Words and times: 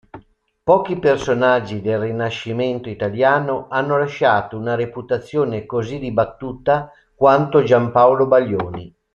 Pochi 0.63 0.97
personaggi 0.97 1.79
del 1.79 1.99
Rinascimento 1.99 2.89
italiano 2.89 3.67
hanno 3.69 3.99
lasciato 3.99 4.57
una 4.57 4.73
reputazione 4.73 5.67
così 5.67 5.99
dibattuta 5.99 6.89
quanto 7.15 7.61
Giampaolo 7.61 8.25
Baglioni. 8.25 8.91